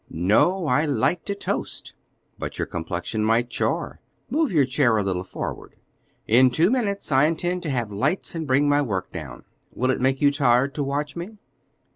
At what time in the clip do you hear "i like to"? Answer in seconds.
0.65-1.35